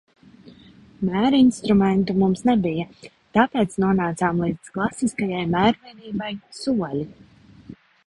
[1.09, 2.87] Mērinstrumentu mums nebija,
[3.39, 6.35] tāpēc nonācām līdz klasiskajai mērvienībai
[6.65, 7.09] ‘soļi’.